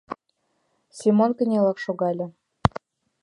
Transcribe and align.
—Семон 0.97 1.31
кынелак 1.37 1.77
шогале. 1.85 2.27